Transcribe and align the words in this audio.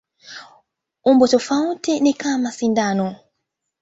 Umbo 1.05 1.27
tofauti 1.27 1.99
ni 1.99 2.13
kama 2.13 2.51
sindano. 2.51 3.15